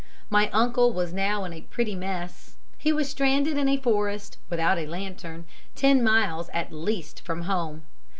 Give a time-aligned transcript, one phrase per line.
[0.31, 2.55] My uncle was now in a pretty mess.
[2.79, 7.83] He was stranded in a forest without a lantern, ten miles, at least, from home.